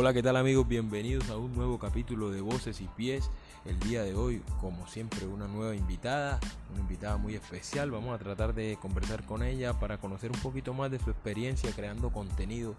[0.00, 0.68] Hola, ¿qué tal amigos?
[0.68, 3.28] Bienvenidos a un nuevo capítulo de Voces y Pies.
[3.64, 6.38] El día de hoy, como siempre, una nueva invitada,
[6.70, 7.90] una invitada muy especial.
[7.90, 11.72] Vamos a tratar de conversar con ella para conocer un poquito más de su experiencia
[11.72, 12.76] creando contenido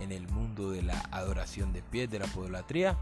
[0.00, 2.98] en el mundo de la adoración de pies, de la podolatría.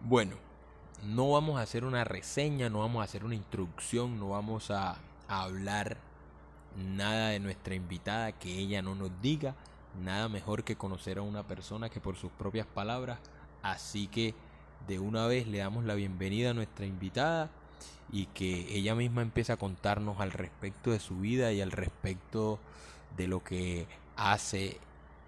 [0.00, 0.36] Bueno,
[1.04, 4.96] no vamos a hacer una reseña, no vamos a hacer una introducción, no vamos a,
[5.28, 5.98] a hablar
[6.76, 9.54] nada de nuestra invitada que ella no nos diga.
[10.02, 13.18] Nada mejor que conocer a una persona que por sus propias palabras.
[13.62, 14.34] Así que
[14.86, 17.50] de una vez le damos la bienvenida a nuestra invitada
[18.12, 22.58] y que ella misma empiece a contarnos al respecto de su vida y al respecto
[23.16, 23.86] de lo que
[24.16, 24.78] hace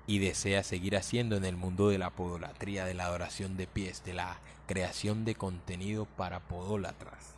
[0.07, 4.05] y desea seguir haciendo en el mundo de la podolatría, de la adoración de pies,
[4.05, 7.36] de la creación de contenido para podólatras.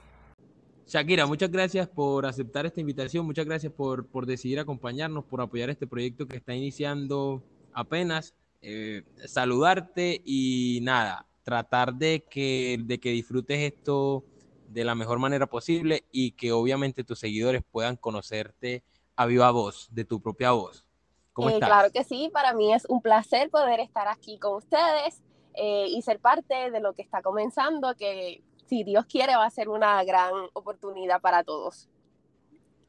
[0.88, 5.68] Shakira, muchas gracias por aceptar esta invitación, muchas gracias por, por decidir acompañarnos, por apoyar
[5.68, 7.43] este proyecto que está iniciando
[7.74, 8.35] apenas.
[8.62, 14.24] Eh, saludarte y nada, tratar de que, de que disfrutes esto
[14.68, 18.82] de la mejor manera posible y que obviamente tus seguidores puedan conocerte
[19.15, 20.87] a viva voz, de tu propia voz.
[21.34, 21.68] ¿Cómo eh, estás?
[21.68, 26.01] Claro que sí, para mí es un placer poder estar aquí con ustedes eh, y
[26.01, 30.02] ser parte de lo que está comenzando, que si Dios quiere, va a ser una
[30.05, 31.88] gran oportunidad para todos.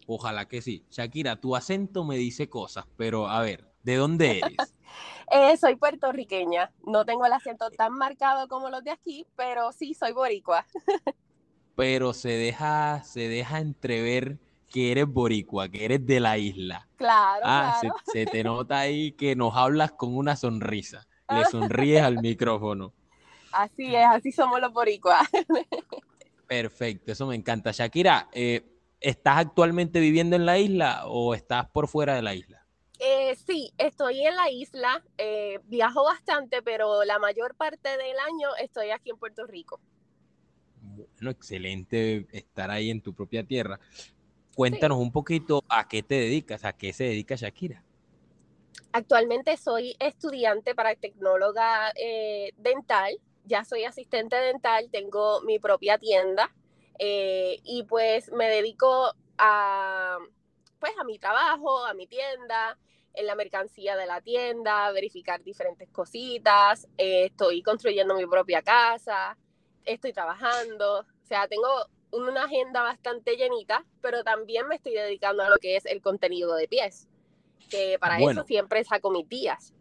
[0.07, 0.83] Ojalá que sí.
[0.89, 4.75] Shakira, tu acento me dice cosas, pero a ver, ¿de dónde eres?
[5.31, 6.71] eh, soy puertorriqueña.
[6.85, 10.65] No tengo el acento tan marcado como los de aquí, pero sí soy boricua.
[11.75, 16.87] pero se deja, se deja entrever que eres boricua, que eres de la isla.
[16.97, 17.95] Claro, ah, claro.
[18.05, 21.07] Se, se, te nota ahí que nos hablas con una sonrisa.
[21.29, 22.93] Le sonríes al micrófono.
[23.51, 25.27] Así es, así somos los boricuas.
[26.47, 27.71] Perfecto, eso me encanta.
[27.71, 28.63] Shakira, eh,
[28.99, 32.65] ¿estás actualmente viviendo en la isla o estás por fuera de la isla?
[32.99, 38.49] Eh, sí, estoy en la isla, eh, viajo bastante, pero la mayor parte del año
[38.61, 39.79] estoy aquí en Puerto Rico.
[40.81, 43.79] Bueno, excelente estar ahí en tu propia tierra.
[44.55, 45.03] Cuéntanos sí.
[45.03, 47.83] un poquito a qué te dedicas, a qué se dedica Shakira.
[48.91, 53.17] Actualmente soy estudiante para tecnóloga eh, dental
[53.49, 56.53] ya soy asistente dental, tengo mi propia tienda
[56.99, 60.17] eh, y pues me dedico a,
[60.79, 62.77] pues a mi trabajo, a mi tienda,
[63.13, 69.35] en la mercancía de la tienda, verificar diferentes cositas, eh, estoy construyendo mi propia casa,
[69.83, 71.67] estoy trabajando, o sea, tengo
[72.11, 76.55] una agenda bastante llenita, pero también me estoy dedicando a lo que es el contenido
[76.55, 77.07] de pies,
[77.69, 78.41] que para bueno.
[78.41, 79.73] eso siempre saco mis días.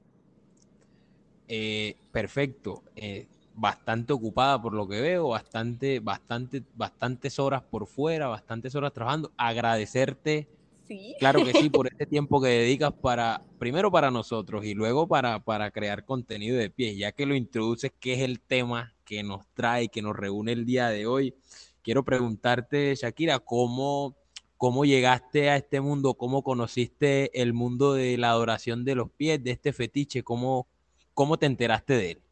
[1.48, 2.82] Eh, perfecto.
[2.94, 3.26] Eh,
[3.58, 9.32] bastante ocupada por lo que veo, bastante, bastante, bastantes horas por fuera, bastantes horas trabajando.
[9.36, 10.48] Agradecerte,
[10.86, 11.16] sí.
[11.18, 15.40] claro que sí, por este tiempo que dedicas para, primero para nosotros y luego para,
[15.40, 19.46] para crear contenido de pie, ya que lo introduces, que es el tema que nos
[19.54, 21.34] trae, que nos reúne el día de hoy.
[21.82, 24.14] Quiero preguntarte, Shakira, ¿cómo,
[24.56, 26.14] cómo llegaste a este mundo?
[26.14, 30.22] ¿Cómo conociste el mundo de la adoración de los pies, de este fetiche?
[30.22, 30.68] ¿Cómo,
[31.12, 32.22] cómo te enteraste de él?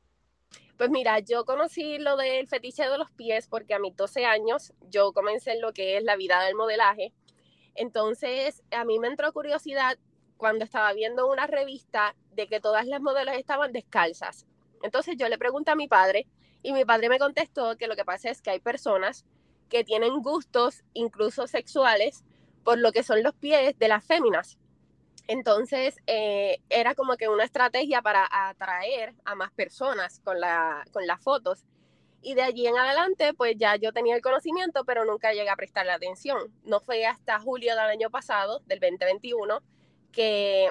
[0.77, 4.75] Pues mira, yo conocí lo del fetiche de los pies porque a mis 12 años
[4.91, 7.15] yo comencé en lo que es la vida del modelaje.
[7.75, 9.99] Entonces, a mí me entró curiosidad
[10.37, 14.47] cuando estaba viendo una revista de que todas las modelos estaban descalzas.
[14.83, 16.27] Entonces yo le pregunté a mi padre
[16.63, 19.25] y mi padre me contestó que lo que pasa es que hay personas
[19.71, 22.23] que tienen gustos incluso sexuales
[22.65, 24.59] por lo que son los pies de las féminas.
[25.29, 31.07] Entonces, eh, era como que una estrategia para atraer a más personas con, la, con
[31.07, 31.65] las fotos.
[32.23, 35.57] Y de allí en adelante, pues ya yo tenía el conocimiento, pero nunca llegué a
[35.57, 36.53] prestarle atención.
[36.65, 39.63] No fue hasta julio del año pasado, del 2021,
[40.13, 40.69] que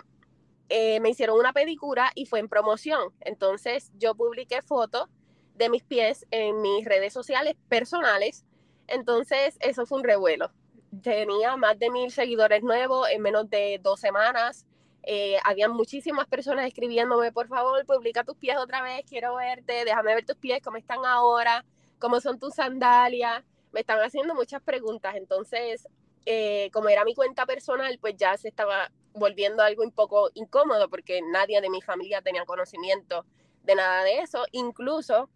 [0.69, 3.13] eh, me hicieron una pedicura y fue en promoción.
[3.22, 5.09] Entonces, yo publiqué fotos
[5.55, 8.45] de mis pies en mis redes sociales personales.
[8.87, 10.52] Entonces, eso fue un revuelo
[11.01, 14.65] tenía más de mil seguidores nuevos en menos de dos semanas.
[15.03, 20.15] Eh, había muchísimas personas escribiéndome, por favor, publica tus pies otra vez, quiero verte, déjame
[20.15, 21.63] ver tus pies, cómo están ahora,
[21.99, 23.43] cómo son tus sandalias.
[23.71, 25.15] Me están haciendo muchas preguntas.
[25.15, 25.87] Entonces,
[26.25, 30.89] eh, como era mi cuenta personal, pues ya se estaba volviendo algo un poco incómodo
[30.89, 33.25] porque nadie de mi familia tenía conocimiento
[33.63, 34.45] de nada de eso.
[34.51, 35.29] Incluso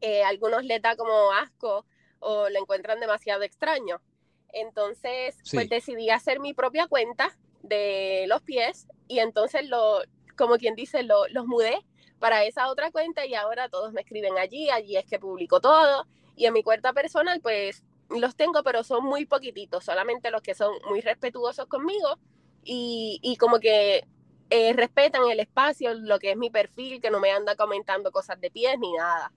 [0.00, 1.84] eh, algunos les da como asco
[2.20, 4.00] o lo encuentran demasiado extraño.
[4.52, 5.56] Entonces, sí.
[5.56, 10.00] pues decidí hacer mi propia cuenta de los pies y entonces lo,
[10.36, 11.84] como quien dice, lo, los mudé
[12.18, 16.06] para esa otra cuenta y ahora todos me escriben allí, allí es que publico todo
[16.36, 20.54] y en mi cuenta personal pues los tengo, pero son muy poquititos, solamente los que
[20.54, 22.18] son muy respetuosos conmigo
[22.64, 24.04] y, como que
[24.50, 28.40] eh, respetan el espacio, lo que es mi perfil, que no me anda comentando cosas
[28.40, 29.32] de pies ni nada.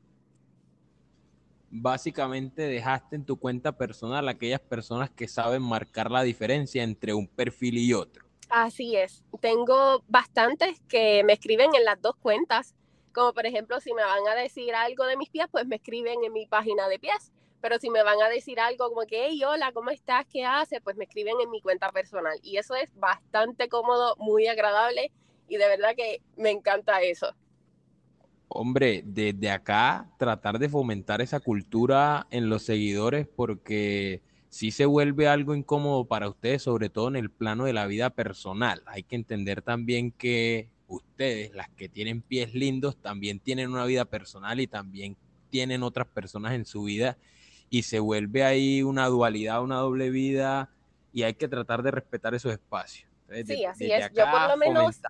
[1.76, 7.28] Básicamente dejaste en tu cuenta personal aquellas personas que saben marcar la diferencia entre un
[7.28, 8.24] perfil y otro.
[8.48, 9.24] Así es.
[9.42, 12.76] Tengo bastantes que me escriben en las dos cuentas.
[13.12, 16.24] Como por ejemplo, si me van a decir algo de mis pies, pues me escriben
[16.24, 17.32] en mi página de pies.
[17.60, 20.28] Pero si me van a decir algo como que, hey, hola, ¿cómo estás?
[20.32, 20.80] ¿Qué haces?
[20.84, 22.38] Pues me escriben en mi cuenta personal.
[22.44, 25.12] Y eso es bastante cómodo, muy agradable
[25.48, 27.34] y de verdad que me encanta eso.
[28.48, 35.28] Hombre, desde acá tratar de fomentar esa cultura en los seguidores porque si se vuelve
[35.28, 38.84] algo incómodo para ustedes, sobre todo en el plano de la vida personal.
[38.86, 44.06] Hay que entender también que ustedes, las que tienen pies lindos, también tienen una vida
[44.06, 45.18] personal y también
[45.50, 47.18] tienen otras personas en su vida
[47.70, 50.70] y se vuelve ahí una dualidad, una doble vida
[51.12, 53.10] y hay que tratar de respetar esos espacios.
[53.46, 54.12] sí, así es.
[54.14, 55.02] Yo por lo menos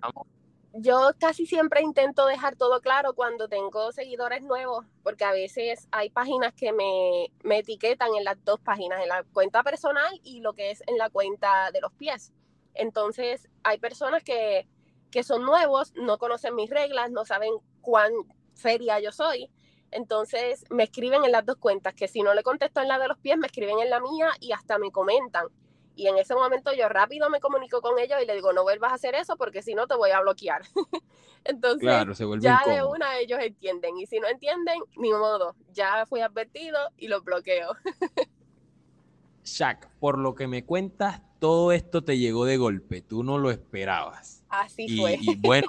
[0.76, 6.10] yo casi siempre intento dejar todo claro cuando tengo seguidores nuevos, porque a veces hay
[6.10, 10.72] páginas que me, etiquetan en las dos páginas, en la cuenta personal y lo que
[10.72, 12.32] es en la cuenta de los pies.
[12.74, 14.66] Entonces, hay personas que,
[15.12, 18.12] que son nuevos, no conocen mis reglas, no saben cuán
[18.54, 19.50] seria yo soy.
[19.92, 23.06] Entonces, me escriben en las dos cuentas, que si no le contesto en la de
[23.06, 25.46] los pies, me escriben en la mía y hasta me comentan.
[25.96, 28.92] Y en ese momento yo rápido me comunico con ellos y le digo, no vuelvas
[28.92, 30.62] a hacer eso porque si no te voy a bloquear.
[31.44, 31.88] Entonces,
[32.40, 33.98] ya de una ellos entienden.
[33.98, 37.76] Y si no entienden, ni modo, ya fui advertido y los bloqueo.
[39.44, 43.50] Shaq, por lo que me cuentas, todo esto te llegó de golpe, tú no lo
[43.50, 44.42] esperabas.
[44.48, 45.18] Así fue.
[45.20, 45.68] Y bueno,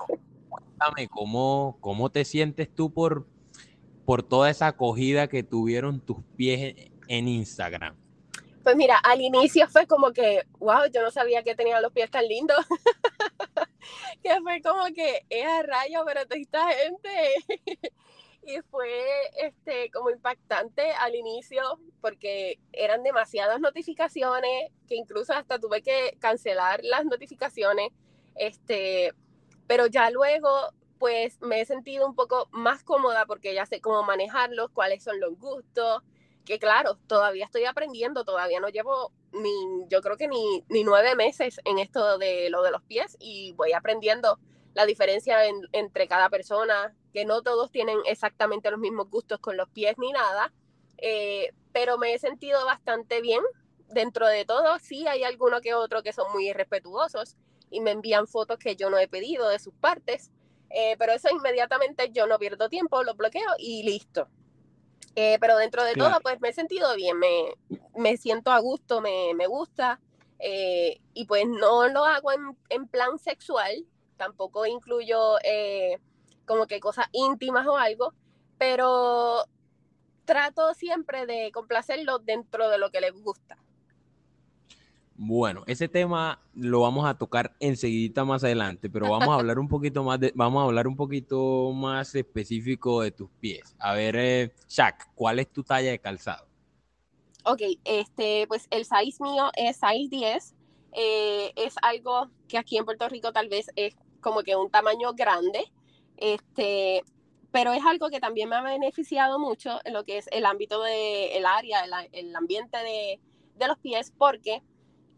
[0.49, 3.27] cuéntame cómo, cómo te sientes tú por,
[4.05, 7.95] por toda esa acogida que tuvieron tus pies en Instagram.
[8.65, 12.09] Pues mira, al inicio fue como que, wow, yo no sabía que tenía los pies
[12.09, 12.57] tan lindos.
[14.23, 17.35] que fue como que, es a rayo, pero esta gente.
[18.41, 18.89] y fue
[19.37, 26.79] este, como impactante al inicio porque eran demasiadas notificaciones que incluso hasta tuve que cancelar
[26.83, 27.91] las notificaciones.
[28.33, 29.13] Este,
[29.67, 30.49] pero ya luego
[30.97, 35.19] pues me he sentido un poco más cómoda porque ya sé cómo manejarlos, cuáles son
[35.19, 36.01] los gustos,
[36.45, 39.51] que claro, todavía estoy aprendiendo, todavía no llevo ni,
[39.89, 43.53] yo creo que ni, ni nueve meses en esto de lo de los pies y
[43.53, 44.39] voy aprendiendo
[44.75, 45.39] la diferencia
[45.71, 50.11] entre cada persona, que no todos tienen exactamente los mismos gustos con los pies ni
[50.11, 50.53] nada,
[50.97, 53.41] eh, pero me he sentido bastante bien
[53.89, 54.77] dentro de todo.
[54.79, 57.37] Sí hay alguno que otro que son muy irrespetuosos
[57.69, 60.29] y me envían fotos que yo no he pedido de sus partes,
[60.69, 64.27] eh, pero eso inmediatamente yo no pierdo tiempo, lo bloqueo y listo.
[65.15, 67.53] Eh, pero dentro de todo, pues me he sentido bien, me,
[67.95, 70.01] me siento a gusto, me, me gusta.
[70.39, 73.85] Eh, y pues no lo hago en, en plan sexual,
[74.17, 75.99] tampoco incluyo eh,
[76.45, 78.13] como que cosas íntimas o algo,
[78.57, 79.45] pero
[80.25, 83.57] trato siempre de complacerlo dentro de lo que les gusta.
[85.17, 89.69] Bueno, ese tema lo vamos a tocar enseguida más adelante, pero vamos a hablar un
[89.69, 93.75] poquito más de, vamos a hablar un poquito más específico de tus pies.
[93.79, 96.45] A ver, eh, Shaq, ¿cuál es tu talla de calzado?
[97.45, 100.55] Ok, este, pues el size mío es size 10.
[100.97, 105.13] Eh, es algo que aquí en Puerto Rico tal vez es como que un tamaño
[105.13, 105.71] grande.
[106.17, 107.03] Este,
[107.51, 110.81] pero es algo que también me ha beneficiado mucho en lo que es el ámbito
[110.81, 113.21] del el área, el, ambiente de,
[113.55, 114.61] de los pies, porque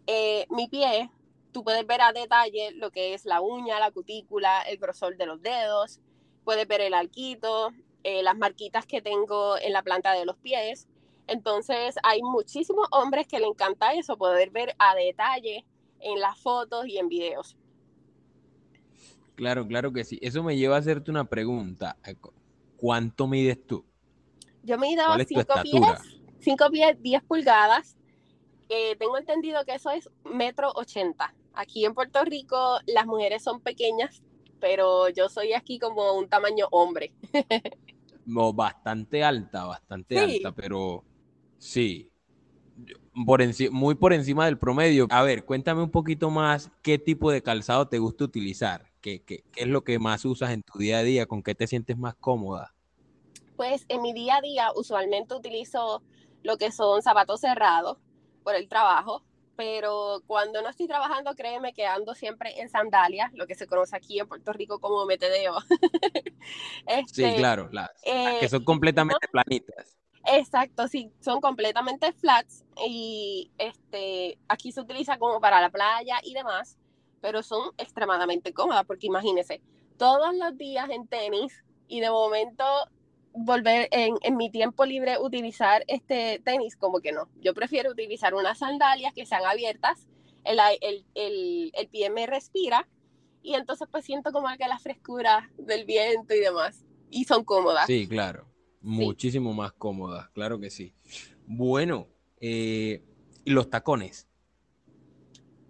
[0.07, 1.11] eh, mi pie,
[1.51, 5.25] tú puedes ver a detalle lo que es la uña, la cutícula, el grosor de
[5.25, 5.99] los dedos,
[6.45, 7.71] puedes ver el arquito,
[8.03, 10.87] eh, las marquitas que tengo en la planta de los pies.
[11.27, 15.65] Entonces hay muchísimos hombres que le encanta eso, poder ver a detalle
[15.99, 17.57] en las fotos y en videos.
[19.35, 20.17] Claro, claro que sí.
[20.21, 21.97] Eso me lleva a hacerte una pregunta.
[22.77, 23.85] ¿Cuánto mides tú?
[24.63, 25.83] Yo mido 5 pies,
[26.39, 27.96] 5 pies, 10 pulgadas
[28.97, 31.33] tengo entendido que eso es metro ochenta.
[31.53, 34.21] Aquí en Puerto Rico las mujeres son pequeñas,
[34.59, 37.13] pero yo soy aquí como un tamaño hombre.
[38.25, 41.03] no, bastante alta, bastante alta, pero
[41.57, 42.11] sí,
[43.25, 45.07] por muy por encima del promedio.
[45.09, 49.43] A ver, cuéntame un poquito más qué tipo de calzado te gusta utilizar, qué, qué,
[49.51, 51.97] qué es lo que más usas en tu día a día, con qué te sientes
[51.97, 52.73] más cómoda.
[53.55, 56.03] Pues en mi día a día usualmente utilizo
[56.43, 57.97] lo que son zapatos cerrados,
[58.47, 59.23] por el trabajo,
[59.57, 63.93] pero cuando no estoy trabajando, créeme que ando siempre en sandalias, lo que se conoce
[63.93, 65.57] aquí en Puerto Rico como metedeo.
[67.11, 69.97] sí, este, claro, las, que eh, son completamente planitas.
[70.23, 76.33] Exacto, sí, son completamente flats y este, aquí se utiliza como para la playa y
[76.33, 76.77] demás,
[77.19, 79.61] pero son extremadamente cómodas, porque imagínense,
[79.97, 82.63] todos los días en tenis y de momento
[83.37, 87.29] volver en, en, mi tiempo libre utilizar este tenis, como que no.
[87.39, 90.07] Yo prefiero utilizar unas sandalias que sean abiertas,
[90.43, 92.87] el, el, el, el pie me respira
[93.41, 96.83] y entonces pues siento como que la frescura del viento y demás.
[97.09, 97.85] Y son cómodas.
[97.87, 98.45] Sí, claro.
[98.81, 100.93] Muchísimo más cómodas, claro que sí.
[101.45, 102.07] Bueno,
[102.39, 103.03] eh,
[103.45, 104.27] ¿y los tacones?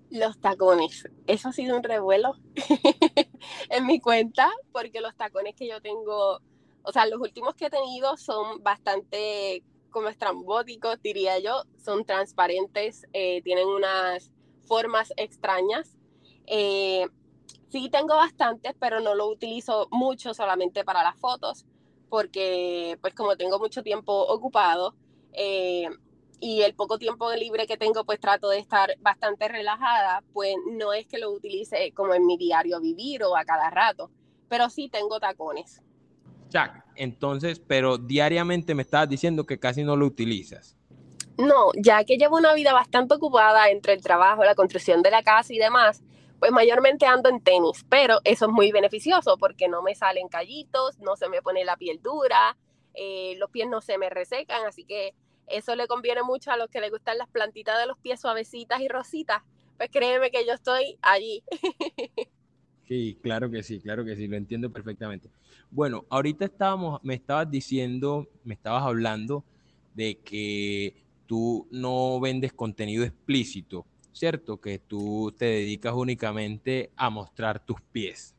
[0.09, 1.07] Los tacones.
[1.27, 2.33] Eso ha sido un revuelo
[3.69, 6.41] en mi cuenta, porque los tacones que yo tengo,
[6.83, 13.07] o sea, los últimos que he tenido son bastante como estrambóticos, diría yo, son transparentes,
[13.13, 14.31] eh, tienen unas
[14.67, 15.97] formas extrañas.
[16.45, 17.07] Eh,
[17.69, 21.65] sí tengo bastantes, pero no lo utilizo mucho solamente para las fotos,
[22.09, 24.95] porque pues como tengo mucho tiempo ocupado
[25.33, 25.89] eh,
[26.39, 30.93] y el poco tiempo libre que tengo, pues trato de estar bastante relajada, pues no
[30.93, 34.11] es que lo utilice como en mi diario vivir o a cada rato,
[34.47, 35.81] pero sí tengo tacones.
[36.49, 40.75] Jack, entonces, pero diariamente me estabas diciendo que casi no lo utilizas.
[41.37, 45.21] No, ya que llevo una vida bastante ocupada entre el trabajo, la construcción de la
[45.21, 46.03] casa y demás,
[46.39, 50.97] pues mayormente ando en tenis, pero eso es muy beneficioso porque no me salen callitos,
[50.99, 52.57] no se me pone la piel dura,
[52.95, 55.13] eh, los pies no se me resecan, así que
[55.47, 58.81] eso le conviene mucho a los que les gustan las plantitas de los pies suavecitas
[58.81, 59.43] y rositas.
[59.77, 61.43] Pues créeme que yo estoy allí.
[62.87, 65.29] Sí, claro que sí, claro que sí, lo entiendo perfectamente.
[65.69, 69.43] Bueno, ahorita estábamos, me estabas diciendo, me estabas hablando
[69.93, 74.61] de que tú no vendes contenido explícito, ¿cierto?
[74.61, 78.33] Que tú te dedicas únicamente a mostrar tus pies.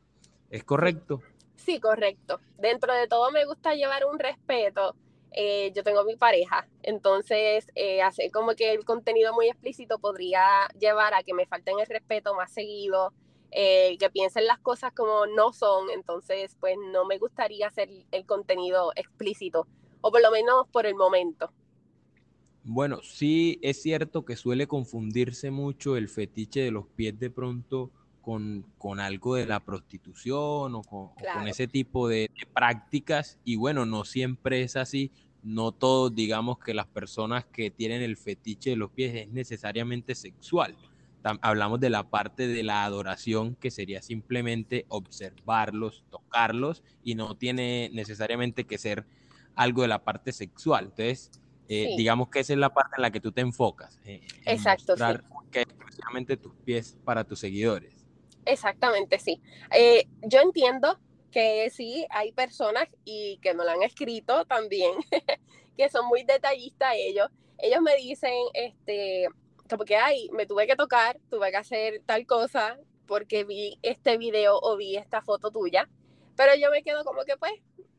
[0.49, 1.21] ¿Es correcto?
[1.55, 2.39] Sí, correcto.
[2.57, 4.95] Dentro de todo me gusta llevar un respeto.
[5.31, 10.67] Eh, yo tengo mi pareja, entonces eh, hacer como que el contenido muy explícito podría
[10.79, 13.13] llevar a que me falten el respeto más seguido,
[13.51, 18.25] eh, que piensen las cosas como no son, entonces pues no me gustaría hacer el
[18.25, 19.67] contenido explícito,
[20.01, 21.51] o por lo menos por el momento.
[22.63, 27.89] Bueno, sí es cierto que suele confundirse mucho el fetiche de los pies de pronto
[28.21, 34.05] con, con algo de la prostitución o con, ese tipo de, prácticas y bueno, no
[34.05, 35.11] siempre es así.
[35.41, 40.13] No todos digamos que las personas que tienen el fetiche de los pies es necesariamente
[40.13, 40.75] sexual.
[41.41, 47.89] Hablamos de la parte de la adoración que sería simplemente observarlos, tocarlos y no tiene
[47.93, 49.05] necesariamente que ser
[49.55, 50.85] algo de la parte sexual.
[50.85, 51.31] Entonces,
[51.67, 53.99] eh, digamos que esa es la parte en la que tú te enfocas.
[54.05, 54.93] Eh, Exacto.
[54.93, 58.07] Mostrar que exclusivamente tus pies para tus seguidores.
[58.45, 59.41] Exactamente, sí.
[59.71, 60.99] Eh, yo entiendo
[61.31, 64.93] que sí, hay personas y que me lo han escrito también,
[65.77, 67.29] que son muy detallistas ellos.
[67.59, 69.27] Ellos me dicen, este,
[69.69, 74.17] como que, ay, me tuve que tocar, tuve que hacer tal cosa porque vi este
[74.17, 75.87] video o vi esta foto tuya.
[76.35, 77.53] Pero yo me quedo como que, pues,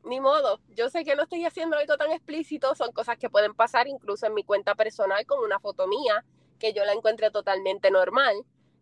[0.05, 3.55] ni modo, yo sé que no estoy haciendo algo tan explícito, son cosas que pueden
[3.55, 6.25] pasar incluso en mi cuenta personal con una foto mía,
[6.59, 8.35] que yo la encuentre totalmente normal,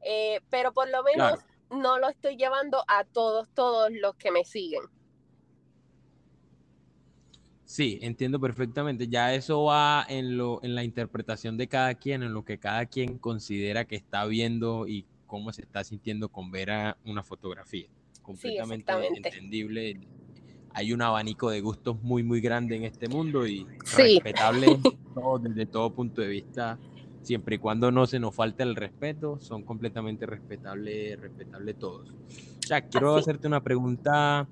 [0.03, 1.41] eh, pero por lo menos
[1.71, 4.83] no lo estoy llevando a todos, todos los que me siguen.
[7.69, 9.09] Sí, entiendo perfectamente.
[9.09, 12.87] Ya eso va en, lo, en la interpretación de cada quien, en lo que cada
[12.87, 17.87] quien considera que está viendo y cómo se está sintiendo con ver a una fotografía.
[18.23, 20.01] Completamente entendible
[20.73, 24.79] hay un abanico de gustos muy, muy grande en este mundo y respetable
[25.43, 26.79] desde todo punto de vista,
[27.21, 32.15] siempre y cuando no se nos falte el respeto, son completamente respetables, respetable todos.
[32.67, 34.49] Ya, quiero hacerte una pregunta.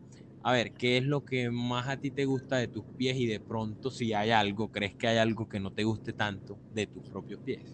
[0.46, 3.26] A ver, ¿qué es lo que más a ti te gusta de tus pies y
[3.26, 6.86] de pronto si hay algo, crees que hay algo que no te guste tanto de
[6.86, 7.64] tus propios pies?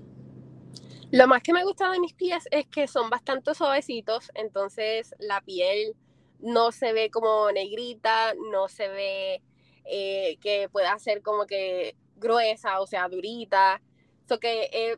[1.11, 5.43] Lo más que me gusta de mis pies es que son bastante suavecitos, entonces la
[5.43, 5.95] piel
[6.39, 9.43] no se ve como negrita, no se ve
[9.85, 13.83] eh, que pueda ser como que gruesa, o sea, durita.
[14.27, 14.97] So que eh,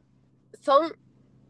[0.62, 0.96] son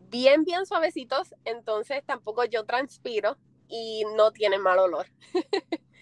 [0.09, 3.37] bien, bien suavecitos, entonces tampoco yo transpiro
[3.69, 5.05] y no tienen mal olor.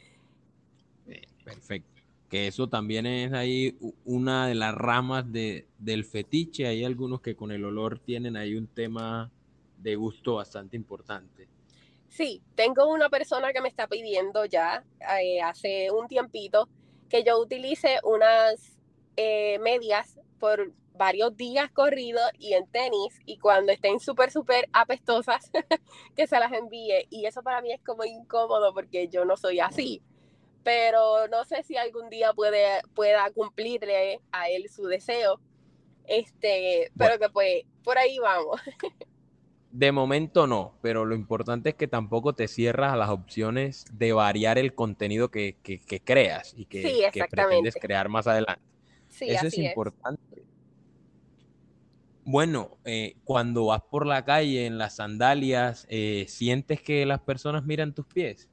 [1.55, 2.03] Perfecto.
[2.29, 6.67] Que eso también es ahí una de las ramas de, del fetiche.
[6.67, 9.31] Hay algunos que con el olor tienen ahí un tema
[9.79, 11.49] de gusto bastante importante.
[12.09, 14.85] Sí, tengo una persona que me está pidiendo ya
[15.21, 16.69] eh, hace un tiempito
[17.09, 18.79] que yo utilice unas
[19.17, 25.51] eh, medias por varios días corridos y en tenis y cuando estén súper, súper apestosas,
[26.17, 27.07] que se las envíe.
[27.11, 30.03] Y eso para mí es como incómodo porque yo no soy así.
[30.63, 35.41] Pero no sé si algún día puede, pueda cumplirle a él su deseo.
[36.07, 38.61] Este, pero que pues por ahí vamos.
[39.73, 44.13] de momento no, pero lo importante es que tampoco te cierras a las opciones de
[44.13, 45.57] variar el contenido que,
[46.05, 48.63] creas y que, pretendes crear más adelante.
[49.21, 50.45] Eso es importante.
[52.25, 57.65] Bueno, eh, cuando vas por la calle en las sandalias, eh, ¿sientes que las personas
[57.65, 58.49] miran tus pies?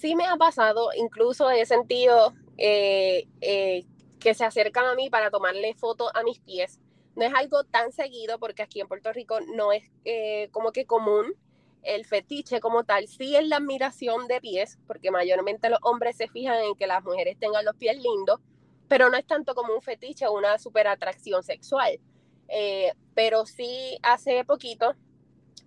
[0.00, 3.26] Sí me ha pasado, incluso he sentido eh,
[4.18, 6.80] que se acercan a mí para tomarle fotos a mis pies
[7.16, 10.86] no es algo tan seguido porque aquí en Puerto Rico no es eh, como que
[10.86, 11.34] común
[11.82, 13.08] el fetiche como tal.
[13.08, 17.02] Sí es la admiración de pies, porque mayormente los hombres se fijan en que las
[17.04, 18.40] mujeres tengan los pies lindos,
[18.88, 21.98] pero no es tanto como un fetiche o una super atracción sexual.
[22.48, 24.94] Eh, pero sí hace poquito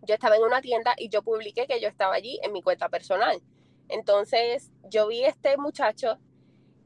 [0.01, 2.89] yo estaba en una tienda y yo publiqué que yo estaba allí en mi cuenta
[2.89, 3.41] personal.
[3.89, 6.17] Entonces yo vi este muchacho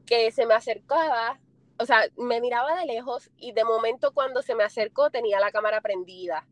[0.06, 1.38] que se me acercaba
[1.78, 5.52] o sea, me miraba de lejos y de momento cuando se me acercó tenía la
[5.52, 6.46] cámara prendida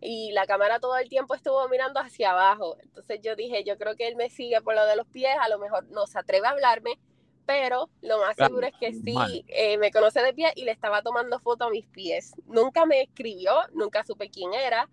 [0.00, 2.78] y la cámara todo el tiempo estuvo mirando hacia abajo.
[2.80, 5.48] Entonces yo dije, yo creo que él me sigue por lo de los pies, a
[5.50, 6.98] lo mejor no se atreve a hablarme,
[7.44, 11.02] pero lo más seguro es que sí eh, me conoce de pie y le estaba
[11.02, 12.32] tomando foto a mis pies.
[12.46, 14.88] Nunca me escribió, nunca supe quién era,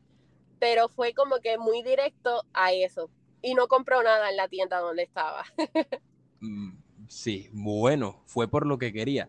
[0.59, 3.09] pero fue como que muy directo a eso.
[3.41, 5.43] Y no compró nada en la tienda donde estaba.
[6.39, 6.77] Mm,
[7.07, 9.27] sí, bueno, fue por lo que quería.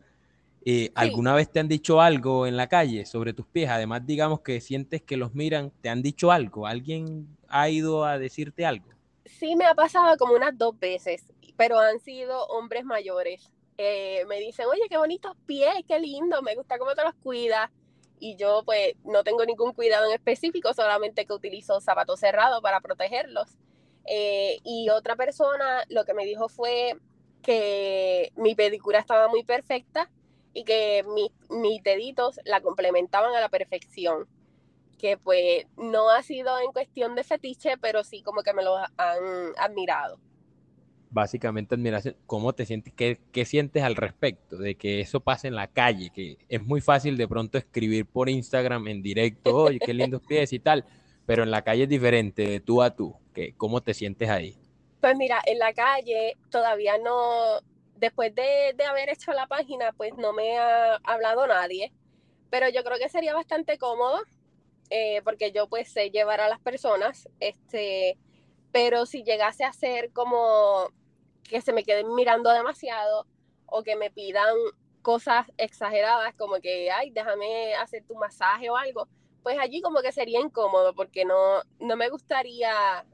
[0.65, 3.71] Eh, ¿Alguna vez te han dicho algo en la calle sobre tus pies?
[3.71, 6.67] Además, digamos que sientes que los miran, ¿te han dicho algo?
[6.67, 8.91] ¿Alguien ha ido a decirte algo?
[9.25, 13.50] Sí, me ha pasado como unas dos veces, pero han sido hombres mayores.
[13.79, 17.71] Eh, me dicen, oye, qué bonitos pies, qué lindo, me gusta cómo te los cuidas.
[18.21, 22.81] Y yo pues no tengo ningún cuidado en específico, solamente que utilizo zapatos cerrados para
[22.81, 23.57] protegerlos.
[24.07, 26.97] Eh, y otra persona lo que me dijo fue
[27.43, 30.11] que mi pedicura estaba muy perfecta
[30.55, 31.05] y que
[31.50, 34.26] mis deditos la complementaban a la perfección.
[34.99, 38.77] Que pues no ha sido en cuestión de fetiche, pero sí como que me lo
[38.77, 40.18] han admirado.
[41.11, 42.16] Básicamente admiración.
[42.27, 42.92] ¿Cómo te sientes?
[42.92, 46.11] ¿Qué, ¿Qué sientes al respecto de que eso pase en la calle?
[46.11, 50.53] Que es muy fácil de pronto escribir por Instagram en directo, oye, qué lindos pies
[50.53, 50.85] y tal,
[51.29, 53.14] pero en la calle es diferente, de tú a tú.
[53.59, 54.57] ¿Cómo te sientes ahí?
[54.99, 57.61] Pues mira, en la calle todavía no,
[57.97, 61.93] después de, haber hecho la página, pues no me ha hablado nadie,
[62.49, 64.23] pero yo creo que sería bastante cómodo,
[64.88, 68.17] eh, porque yo pues sé llevar a las personas, este,
[68.73, 70.88] pero si llegase a ser como
[71.45, 73.27] que se me queden mirando demasiado
[73.67, 74.55] o que me pidan
[75.03, 79.07] cosas exageradas como que, ay, déjame hacer tu masaje o algo,
[79.42, 83.05] pues allí como que sería incómodo porque no, no me gustaría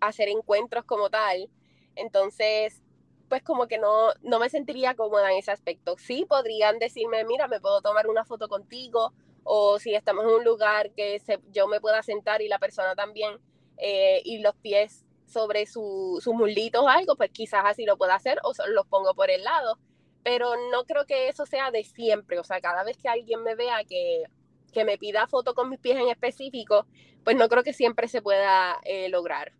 [0.00, 1.48] hacer encuentros como tal.
[1.96, 2.82] Entonces,
[3.28, 5.96] pues como que no, no me sentiría cómoda en ese aspecto.
[5.98, 9.12] Sí podrían decirme, mira, me puedo tomar una foto contigo,
[9.44, 13.38] o si estamos en un lugar que yo me pueda sentar y la persona también,
[13.78, 18.16] eh, y los pies sobre su, sus muslitos o algo, pues quizás así lo pueda
[18.16, 19.78] hacer, o los pongo por el lado.
[20.24, 23.54] Pero no creo que eso sea de siempre, o sea, cada vez que alguien me
[23.54, 24.24] vea que,
[24.70, 26.86] que me pida foto con mis pies en específico,
[27.24, 29.52] pues no creo que siempre se pueda eh, lograr.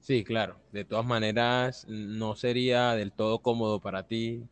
[0.00, 0.56] Sí, claro.
[0.72, 4.42] De todas maneras, no sería del todo cómodo para ti.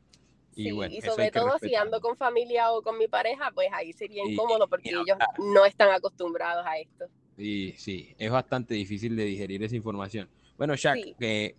[0.54, 3.92] Y, bueno, y sobre todo si ando con familia o con mi pareja, pues ahí
[3.92, 7.06] sería incómodo porque ellos no están acostumbrados a esto.
[7.36, 10.28] Sí, sí, es bastante difícil de digerir esa información.
[10.56, 11.54] Bueno, Shaq, que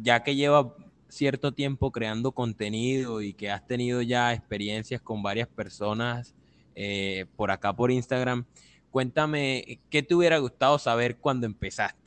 [0.00, 0.76] ya que lleva
[1.08, 6.34] cierto tiempo creando contenido y que has tenido ya experiencias con varias personas
[6.74, 8.46] eh, por acá por Instagram,
[8.90, 12.00] cuéntame qué te hubiera gustado saber cuando empezaste.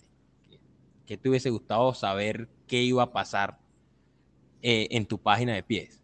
[1.06, 3.60] ¿Qué te hubiese gustado saber qué iba a pasar
[4.62, 6.01] eh, en tu página de pies?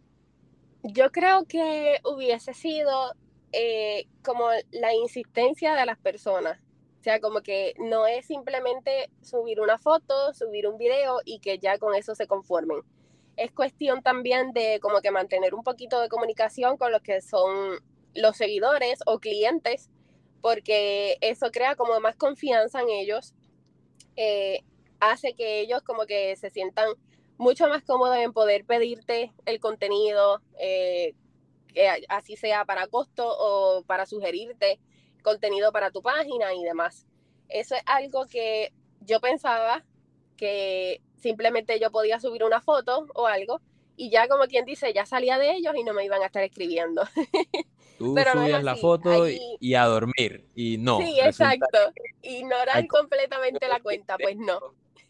[0.84, 3.14] Yo creo que hubiese sido
[3.52, 6.58] eh, como la insistencia de las personas.
[7.00, 11.58] O sea, como que no es simplemente subir una foto, subir un video y que
[11.58, 12.82] ya con eso se conformen.
[13.36, 17.80] Es cuestión también de como que mantener un poquito de comunicación con los que son
[18.14, 19.90] los seguidores o clientes,
[20.40, 23.34] porque eso crea como más confianza en ellos.
[24.16, 24.62] Eh,
[25.00, 26.88] hace que ellos como que se sientan
[27.38, 31.14] mucho más cómodos en poder pedirte el contenido, eh,
[31.68, 34.78] que así sea para costo o para sugerirte
[35.22, 37.06] contenido para tu página y demás.
[37.48, 39.84] Eso es algo que yo pensaba
[40.36, 43.60] que simplemente yo podía subir una foto o algo
[43.96, 46.42] y ya como quien dice, ya salía de ellos y no me iban a estar
[46.42, 47.02] escribiendo.
[47.98, 50.98] Tú subías la foto y a dormir y no.
[50.98, 51.78] Sí, exacto.
[52.22, 54.58] Ignorar completamente la cuenta, pues no.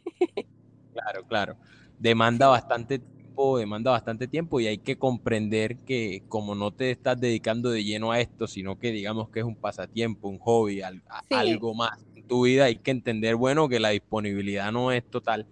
[0.93, 1.57] Claro, claro.
[1.99, 7.19] Demanda bastante tiempo, demanda bastante tiempo y hay que comprender que como no te estás
[7.19, 10.83] dedicando de lleno a esto, sino que digamos que es un pasatiempo, un hobby,
[11.31, 15.47] algo más tu vida, hay que entender, bueno, que la disponibilidad no es total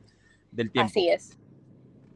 [0.51, 0.88] del tiempo.
[0.88, 1.38] Así es.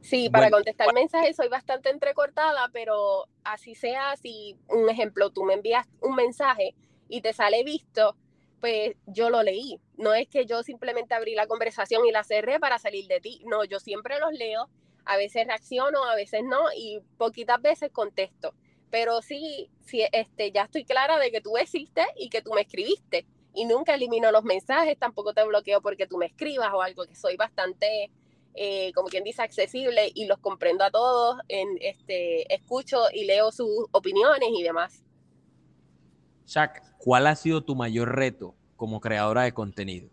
[0.04, 5.54] Sí, para contestar mensajes soy bastante entrecortada, pero así sea, si un ejemplo, tú me
[5.54, 6.74] envías un mensaje
[7.08, 8.14] y te sale visto,
[8.60, 9.80] pues yo lo leí.
[9.96, 13.40] No es que yo simplemente abrí la conversación y la cerré para salir de ti.
[13.46, 14.68] No, yo siempre los leo,
[15.06, 18.52] a veces reacciono, a veces no, y poquitas veces contesto.
[18.90, 22.60] Pero sí, sí este, ya estoy clara de que tú existes y que tú me
[22.60, 23.24] escribiste.
[23.54, 27.14] Y nunca elimino los mensajes, tampoco te bloqueo porque tú me escribas o algo, que
[27.14, 28.10] soy bastante
[28.54, 33.50] eh, como quien dice, accesible y los comprendo a todos, en, este, escucho y leo
[33.52, 35.02] sus opiniones y demás.
[36.46, 40.10] Jack, ¿cuál ha sido tu mayor reto como creadora de contenido?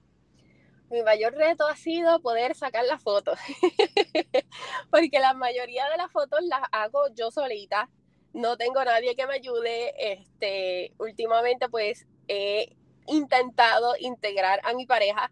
[0.89, 3.39] Mi mayor reto ha sido poder sacar las fotos,
[4.91, 7.89] porque la mayoría de las fotos las hago yo solita,
[8.33, 9.93] no tengo nadie que me ayude.
[9.97, 12.75] Este, últimamente pues he
[13.07, 15.31] intentado integrar a mi pareja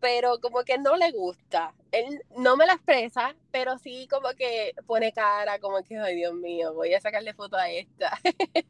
[0.00, 1.74] pero como que no le gusta.
[1.92, 6.34] Él no me la expresa, pero sí como que pone cara, como que, ay Dios
[6.34, 8.18] mío, voy a sacarle foto a esta.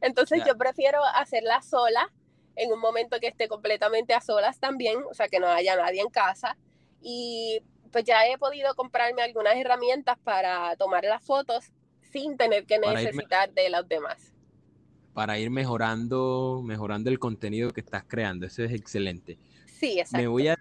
[0.00, 2.10] Entonces yo prefiero hacerla sola,
[2.56, 6.00] en un momento que esté completamente a solas también, o sea, que no haya nadie
[6.00, 6.56] en casa.
[7.00, 11.72] Y pues ya he podido comprarme algunas herramientas para tomar las fotos
[12.12, 14.32] sin tener que necesitar de los demás.
[15.20, 19.36] Para ir mejorando, mejorando el contenido que estás creando, eso es excelente.
[19.66, 20.16] Sí, exacto.
[20.16, 20.56] Me voy, a,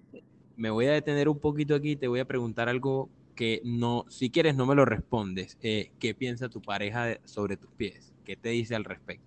[0.57, 4.29] me voy a detener un poquito aquí, te voy a preguntar algo que no, si
[4.29, 5.57] quieres no me lo respondes.
[5.61, 8.11] Eh, ¿Qué piensa tu pareja sobre tus pies?
[8.25, 9.23] ¿Qué te dice al respecto?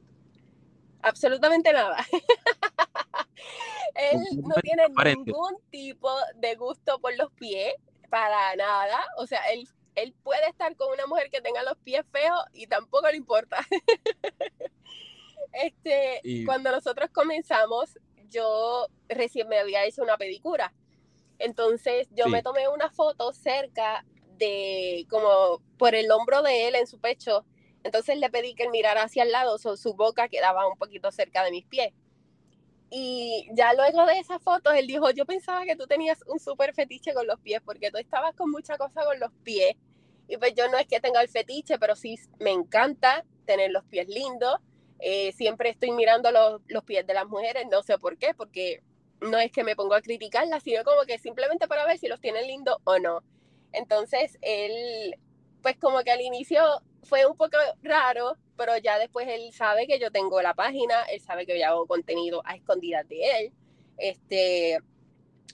[1.00, 1.96] Absolutamente nada.
[3.94, 4.82] él no tiene
[5.14, 7.72] ningún tipo de gusto por los pies,
[8.10, 9.02] para nada.
[9.16, 12.66] O sea, él, él puede estar con una mujer que tenga los pies feos y
[12.66, 13.64] tampoco le importa.
[15.52, 17.98] este, cuando nosotros comenzamos,
[18.30, 20.72] yo recién me había hecho una pedicura.
[21.38, 24.04] Entonces yo me tomé una foto cerca
[24.38, 27.44] de, como por el hombro de él en su pecho.
[27.84, 31.42] Entonces le pedí que él mirara hacia el lado, su boca quedaba un poquito cerca
[31.44, 31.92] de mis pies.
[32.94, 36.74] Y ya luego de esa foto, él dijo, yo pensaba que tú tenías un súper
[36.74, 39.76] fetiche con los pies, porque tú estabas con mucha cosa con los pies.
[40.28, 43.84] Y pues yo no es que tenga el fetiche, pero sí me encanta tener los
[43.84, 44.56] pies lindos.
[45.04, 48.82] Eh, siempre estoy mirando los, los, pies de las mujeres, no sé por qué, porque
[49.20, 52.20] no es que me pongo a criticarlas, sino como que simplemente para ver si los
[52.20, 53.20] tienen lindos o no.
[53.72, 55.16] Entonces, él,
[55.60, 56.62] pues como que al inicio
[57.02, 61.20] fue un poco raro, pero ya después él sabe que yo tengo la página, él
[61.20, 63.52] sabe que yo hago contenido a escondidas de él.
[63.98, 64.78] Este,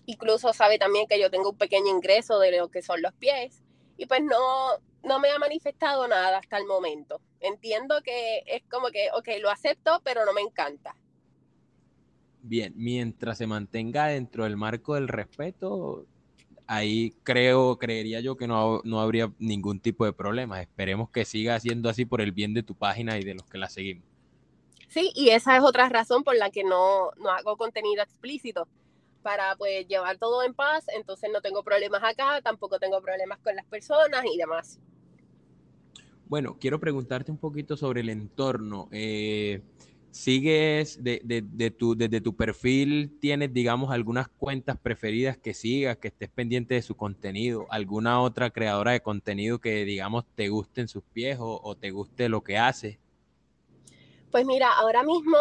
[0.05, 3.63] incluso sabe también que yo tengo un pequeño ingreso de lo que son los pies.
[3.97, 7.21] Y pues no, no me ha manifestado nada hasta el momento.
[7.41, 10.95] Entiendo que es como que, ok, lo acepto, pero no me encanta.
[12.43, 16.07] Bien, mientras se mantenga dentro del marco del respeto,
[16.67, 20.61] ahí creo, creería yo que no, no habría ningún tipo de problema.
[20.61, 23.59] Esperemos que siga siendo así por el bien de tu página y de los que
[23.59, 24.05] la seguimos.
[24.89, 28.67] Sí, y esa es otra razón por la que no, no hago contenido explícito
[29.29, 33.55] para pues llevar todo en paz, entonces no tengo problemas acá, tampoco tengo problemas con
[33.55, 34.81] las personas y demás.
[36.25, 38.89] Bueno, quiero preguntarte un poquito sobre el entorno.
[38.91, 39.61] Eh,
[40.11, 46.09] ¿Sigues de, de, tu, desde tu perfil, tienes, digamos, algunas cuentas preferidas que sigas, que
[46.09, 47.67] estés pendiente de su contenido?
[47.69, 52.31] ¿Alguna otra creadora de contenido que, digamos, te guste en sus pies o te guste
[52.31, 52.99] lo que hace?
[54.31, 55.37] Pues mira, ahora mismo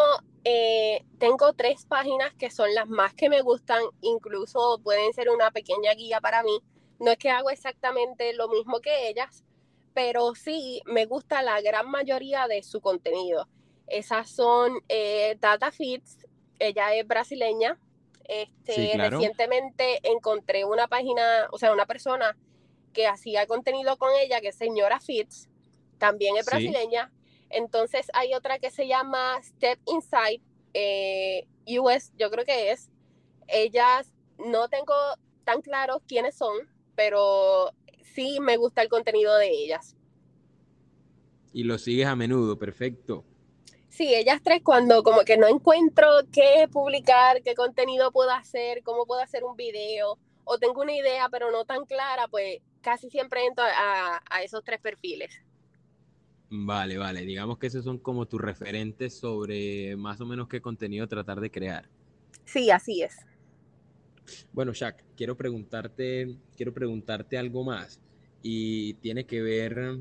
[0.49, 5.51] eh, tengo tres páginas que son las más que me gustan, incluso pueden ser una
[5.51, 6.61] pequeña guía para mí.
[6.99, 9.43] No es que hago exactamente lo mismo que ellas,
[9.93, 13.49] pero sí me gusta la gran mayoría de su contenido.
[13.87, 16.25] Esas son eh, Data Fits,
[16.59, 17.77] ella es brasileña.
[18.23, 22.37] Este, Recientemente encontré una página, o sea, una persona
[22.93, 25.49] que hacía contenido con ella, que es señora Fits,
[25.97, 27.11] también es brasileña.
[27.49, 30.41] Entonces hay otra que se llama Step Inside
[30.73, 31.47] eh,
[31.79, 32.89] US, yo creo que es.
[33.47, 34.93] Ellas no tengo
[35.43, 36.55] tan claro quiénes son,
[36.95, 37.71] pero
[38.03, 39.95] sí me gusta el contenido de ellas.
[41.53, 43.23] Y lo sigues a menudo, perfecto.
[43.89, 49.05] Sí, ellas tres cuando como que no encuentro qué publicar, qué contenido puedo hacer, cómo
[49.05, 53.45] puedo hacer un video, o tengo una idea pero no tan clara, pues casi siempre
[53.45, 55.41] entro a esos tres perfiles.
[56.49, 57.25] Vale, vale.
[57.25, 61.51] Digamos que esos son como tus referentes sobre más o menos qué contenido tratar de
[61.51, 61.89] crear.
[62.45, 63.17] Sí, así es.
[64.53, 67.99] Bueno, Shaq, quiero preguntarte, quiero preguntarte algo más
[68.41, 69.99] y tiene que ver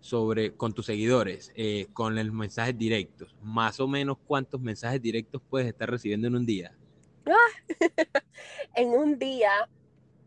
[0.00, 3.34] sobre con tus seguidores, eh, con los mensajes directos.
[3.42, 6.76] Más o menos cuántos mensajes directos puedes estar recibiendo en un día.
[8.74, 9.50] en un día,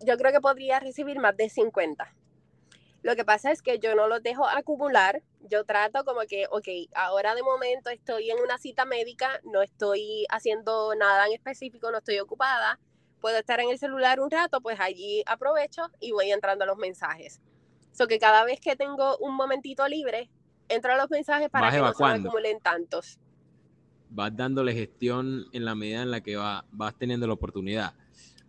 [0.06, 2.17] yo creo que podría recibir más de 50.
[3.04, 5.22] Lo que pasa es que yo no los dejo acumular.
[5.50, 10.26] Yo trato como que, ok, ahora de momento estoy en una cita médica, no estoy
[10.30, 12.80] haciendo nada en específico, no estoy ocupada.
[13.22, 16.78] Puedo estar en el celular un rato, pues allí aprovecho y voy entrando a los
[16.78, 17.40] mensajes.
[17.92, 20.30] So que cada vez que tengo un momentito libre,
[20.70, 23.20] entro a los mensajes para que no se acumulen tantos.
[24.10, 27.94] Vas dándole gestión en la medida en la que va, vas teniendo la oportunidad.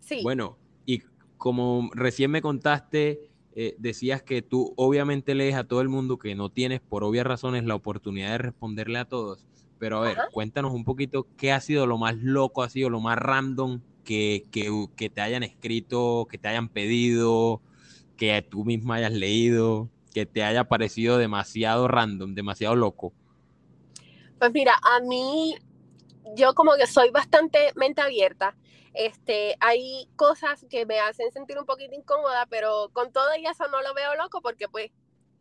[0.00, 0.22] Sí.
[0.22, 1.02] Bueno, y
[1.37, 3.27] como recién me contaste,
[3.61, 7.27] eh, decías que tú obviamente lees a todo el mundo que no tienes por obvias
[7.27, 9.49] razones la oportunidad de responderle a todos.
[9.81, 13.01] Pero a ver, cuéntanos un poquito qué ha sido lo más loco, ha sido lo
[13.01, 17.61] más random que, que, te hayan escrito, que te hayan pedido,
[18.16, 23.12] que tú misma hayas leído, que te haya parecido demasiado random, demasiado loco.
[24.38, 25.57] Pues mira, a mí,
[26.37, 28.55] yo como que soy bastante mente abierta
[28.94, 33.68] este, hay cosas que me hacen sentir un poquito incómoda, pero con todo y eso
[33.68, 34.90] no lo veo loco porque pues,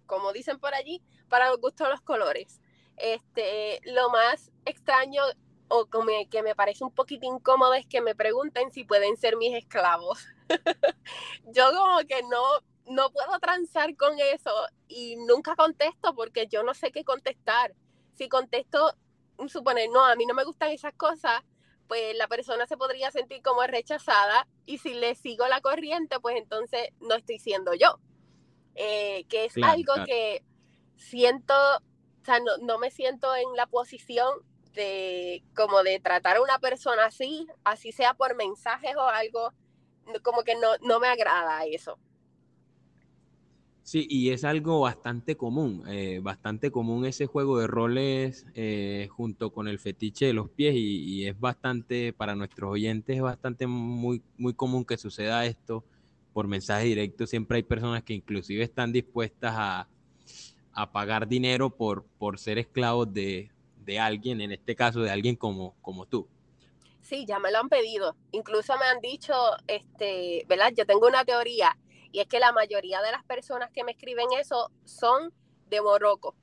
[0.06, 2.62] como dicen por allí, para los gustos los colores.
[2.98, 5.22] Este, lo más extraño
[5.70, 5.88] o
[6.30, 10.26] que me parece un poquito incómodo es que me pregunten si pueden ser mis esclavos.
[11.46, 12.42] yo como que no,
[12.86, 14.52] no puedo transar con eso
[14.88, 17.74] y nunca contesto porque yo no sé qué contestar.
[18.14, 18.96] Si contesto,
[19.48, 21.44] suponer, no, a mí no me gustan esas cosas,
[21.88, 26.36] pues la persona se podría sentir como rechazada y si le sigo la corriente, pues
[26.38, 28.00] entonces no estoy siendo yo.
[28.76, 30.44] Eh, que es algo que
[30.98, 34.28] siento, o sea, no, me siento en la posición
[34.74, 39.52] de como de tratar a una persona así, así sea por mensajes o algo,
[40.24, 41.98] como que no, no me agrada eso.
[43.88, 49.54] Sí, y es algo bastante común, eh, bastante común ese juego de roles eh, junto
[49.54, 54.22] con el fetiche de los pies y, es bastante, para nuestros oyentes, es bastante muy,
[54.38, 55.86] muy común que suceda esto
[56.34, 57.26] por mensaje directo.
[57.26, 59.88] Siempre hay personas que inclusive están dispuestas a,
[60.92, 63.50] pagar dinero por, por ser esclavos de,
[63.86, 66.28] de, alguien, en este caso de alguien como, como tú.
[67.00, 68.18] Sí, ya me lo han pedido.
[68.34, 69.34] Incluso me han dicho,
[69.66, 70.74] este, ¿verdad?
[70.76, 71.78] Yo tengo una teoría
[72.12, 75.34] y es que la mayoría de las personas que me escriben eso son
[75.70, 76.36] de Morocco.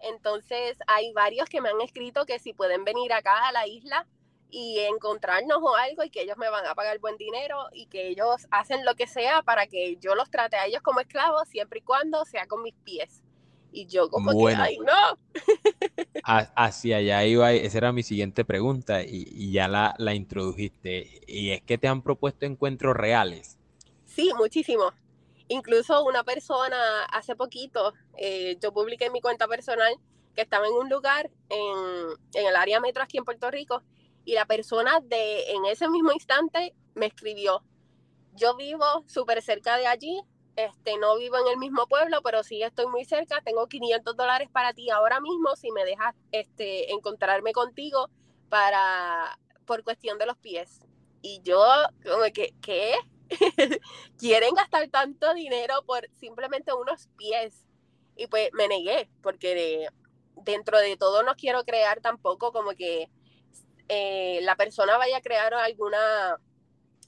[0.00, 4.06] Entonces hay varios que me han escrito que si pueden venir acá a la isla
[4.50, 8.08] y encontrarnos o algo y que ellos me van a pagar buen dinero y que
[8.08, 11.80] ellos hacen lo que sea para que yo los trate a ellos como esclavos siempre
[11.80, 13.22] y cuando sea con mis pies.
[13.72, 15.18] Y yo como que, ay, no.
[16.22, 21.22] Hacia allá iba, esa era mi siguiente pregunta y, y ya la, la introdujiste.
[21.26, 23.53] Y es que te han propuesto encuentros reales.
[24.14, 24.92] Sí, muchísimo.
[25.48, 29.92] Incluso una persona hace poquito, eh, yo publiqué en mi cuenta personal
[30.34, 33.82] que estaba en un lugar en, el área metro aquí en Puerto Rico
[34.24, 37.62] y la persona de en ese mismo instante me escribió,
[38.34, 40.22] yo vivo súper cerca de allí,
[40.56, 44.48] este, no vivo en el mismo pueblo, pero sí estoy muy cerca, tengo 500 dólares
[44.50, 48.08] para ti ahora mismo si me dejas este, encontrarme contigo
[48.48, 50.80] para, por cuestión de los pies.
[51.20, 51.60] Y yo,
[52.04, 52.94] como que, ¿qué?
[54.18, 57.64] quieren gastar tanto dinero por simplemente unos pies.
[58.16, 59.88] Y pues me negué, porque
[60.44, 63.10] dentro de todo no quiero crear tampoco como que
[63.88, 66.38] eh, la persona vaya a crear alguna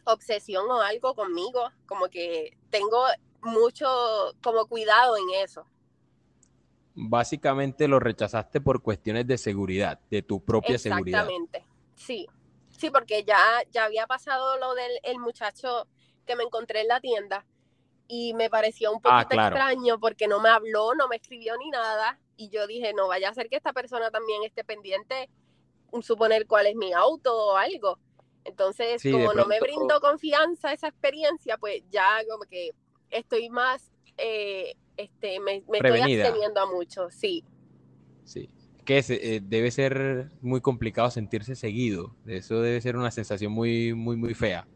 [0.04, 3.04] obsesión o algo conmigo, como que tengo
[3.42, 3.86] mucho
[4.42, 5.64] como cuidado en eso.
[6.94, 11.20] Básicamente lo rechazaste por cuestiones de seguridad, de tu propia seguridad.
[11.20, 12.26] Exactamente, sí.
[12.70, 15.86] Sí, porque ya, ya había pasado lo del el muchacho
[16.26, 17.44] que me encontré en la tienda
[18.08, 21.70] y me pareció un ah, poquito extraño porque no me habló, no me escribió ni
[21.70, 25.28] nada y yo dije, no vaya a ser que esta persona también esté pendiente,
[26.02, 27.98] suponer cuál es mi auto o algo.
[28.44, 32.70] Entonces, como no me brindó confianza esa experiencia, pues ya como que
[33.10, 37.44] estoy más, eh, este, me, estoy absteniendo a mucho, sí.
[38.24, 38.50] Sí,
[38.84, 44.16] que eh, debe ser muy complicado sentirse seguido, eso debe ser una sensación muy, muy,
[44.16, 44.66] muy fea.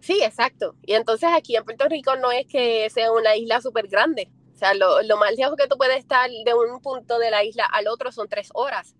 [0.00, 0.74] Sí, exacto.
[0.84, 4.30] Y entonces aquí en Puerto Rico no es que sea una isla súper grande.
[4.54, 7.64] O sea, lo, más lejos que tú puedes estar de un punto de la isla
[7.64, 8.96] al otro son tres horas.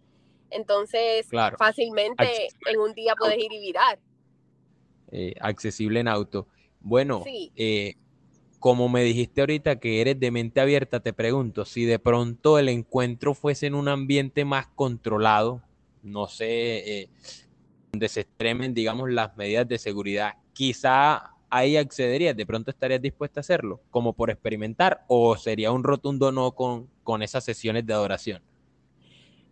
[0.50, 1.26] Entonces,
[1.58, 3.98] fácilmente en un día puedes ir y virar.
[5.11, 6.46] Eh, accesible en auto.
[6.80, 7.96] Bueno, eh,
[8.58, 12.68] como me dijiste ahorita que eres de mente abierta, te pregunto, si de pronto el
[12.68, 15.62] encuentro fuese en un ambiente más controlado,
[16.02, 17.11] no sé, eh,
[17.92, 23.38] donde se extremen, digamos, las medidas de seguridad, quizá ahí accederías, de pronto estarías dispuesta
[23.38, 27.94] a hacerlo, como por experimentar, o sería un rotundo no con, con esas sesiones de
[27.94, 28.42] adoración?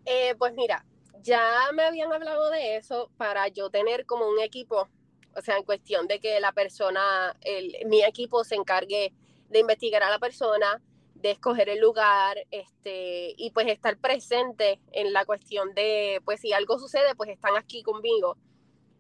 [0.04, 0.84] Eh, pues mira,
[1.22, 1.40] ya
[1.74, 4.88] me habían hablado de eso para yo tener como un equipo
[5.36, 9.12] O sea, en cuestión de que la persona, el, mi equipo se encargue
[9.48, 10.82] de investigar a la persona,
[11.14, 16.52] de escoger el lugar, este, y pues estar presente en la cuestión de, pues si
[16.52, 18.36] algo sucede, pues están aquí conmigo.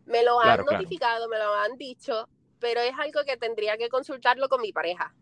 [0.06, 4.48] Me lo han notificado, me lo han dicho, pero es algo que tendría que consultarlo
[4.48, 5.14] con mi pareja.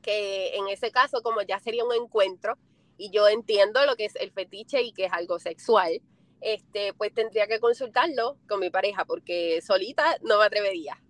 [0.00, 2.56] Que en ese caso, como ya sería un encuentro,
[2.98, 6.00] y yo entiendo lo que es el fetiche y que es algo sexual,
[6.40, 11.02] este, pues tendría que consultarlo con mi pareja, porque solita no me atrevería.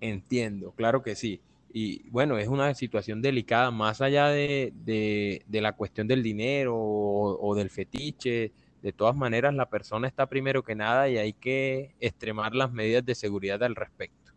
[0.00, 1.40] Entiendo, claro que sí.
[1.72, 7.70] Y bueno, es una situación delicada, más allá de, la cuestión del dinero o, del
[7.70, 8.52] fetiche.
[8.82, 13.04] De todas maneras, la persona está primero que nada y hay que extremar las medidas
[13.04, 14.32] de seguridad al respecto.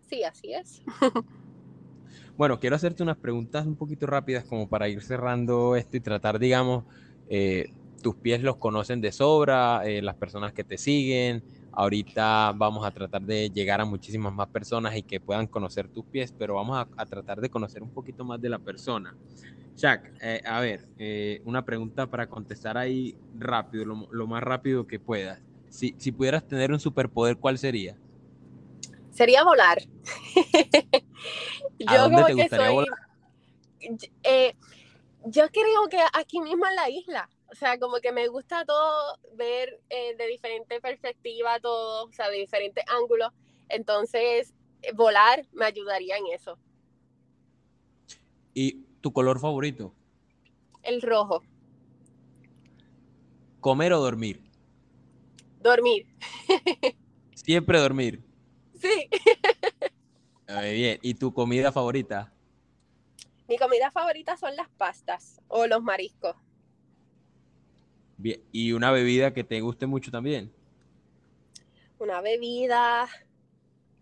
[0.00, 0.82] Sí, así es.
[2.36, 6.38] bueno, quiero hacerte unas preguntas un poquito rápidas como para ir cerrando esto y tratar,
[6.38, 6.84] digamos,
[7.28, 7.66] eh,
[8.02, 12.90] tus pies los conocen de sobra, eh, las personas que te siguen, Ahorita vamos a
[12.90, 16.86] tratar de llegar a muchísimas más personas y que puedan conocer tus pies, pero vamos
[16.96, 19.14] a, tratar de conocer un poquito más de la persona.
[19.76, 24.98] Jack, eh, a ver, eh, una pregunta para contestar ahí rápido, lo, más rápido que
[24.98, 25.40] puedas.
[25.68, 27.96] Si, si, pudieras tener un superpoder, ¿cuál sería?
[29.12, 29.78] Sería volar.
[31.86, 32.98] ¿A yo dónde te gustaría volar?
[34.24, 34.54] Eh,
[35.26, 39.18] yo creo que aquí mismo en la isla o sea, como que me gusta todo
[39.34, 43.32] ver eh, de diferente perspectiva todo, o sea, de diferentes ángulos.
[43.68, 46.58] Entonces, eh, volar me ayudaría en eso.
[48.54, 49.94] ¿Y tu color favorito?
[50.82, 51.42] El rojo.
[53.60, 54.42] ¿Comer o dormir?
[55.60, 56.06] Dormir.
[57.34, 58.24] Siempre dormir.
[58.80, 59.10] Sí.
[60.48, 60.98] Muy bien.
[61.02, 62.32] ¿Y tu comida favorita?
[63.46, 66.34] Mi comida favorita son las pastas o los mariscos.
[68.52, 70.52] ¿Y una bebida que te guste mucho también?
[71.98, 73.08] Una bebida.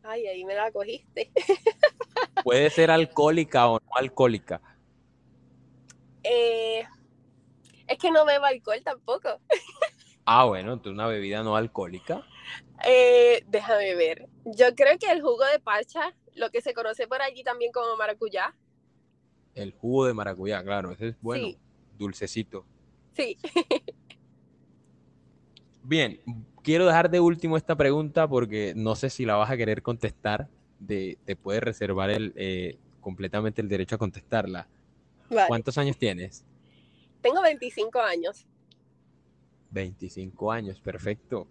[0.02, 1.30] Ay, ahí me la cogiste.
[2.44, 4.60] ¿Puede ser alcohólica o no alcohólica?
[6.22, 6.84] Eh,
[7.86, 9.40] es que no bebo alcohol tampoco.
[10.30, 12.22] Ah, bueno, entonces una bebida no alcohólica.
[12.86, 14.28] Eh, déjame ver.
[14.44, 17.96] Yo creo que el jugo de parcha, lo que se conoce por allí también como
[17.96, 18.54] maracuyá.
[19.54, 21.48] El jugo de maracuyá, claro, ese es bueno,
[21.96, 22.66] dulcecito.
[23.14, 23.38] Sí.
[25.88, 26.20] Bien,
[26.62, 30.46] quiero dejar de último esta pregunta porque no sé si la vas a querer contestar.
[30.86, 34.68] te puedes reservar el, eh, completamente el derecho a contestarla.
[35.48, 36.44] ¿Cuántos años tienes?
[37.22, 38.46] Tengo 25 años.
[39.70, 41.46] 25 años, perfecto.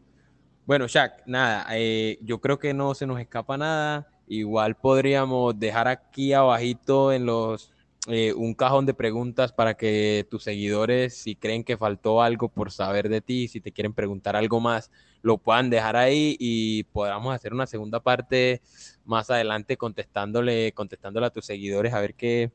[0.68, 4.08] Bueno, Shaq, nada, eh, yo creo que no se nos escapa nada.
[4.28, 7.74] Igual podríamos dejar aquí abajito en los
[8.10, 12.72] eh, un cajón de preguntas para que tus seguidores, si creen que faltó algo por
[12.72, 14.92] saber de ti, si te quieren preguntar algo más,
[15.22, 18.62] lo puedan dejar ahí y podamos hacer una segunda parte
[19.04, 22.52] más adelante contestándole, contestándole a tus seguidores a ver qué,